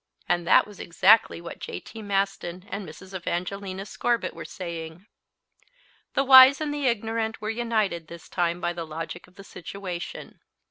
[0.27, 1.79] And that was exactly what J.
[1.79, 2.01] T.
[2.01, 3.13] Maston and Mrs.
[3.15, 5.05] Evangelina Scorbitt were saying.
[6.15, 10.39] The wise and the ignorant were united this time by the logic of the situation.